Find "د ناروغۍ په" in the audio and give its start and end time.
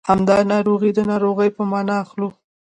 0.95-1.63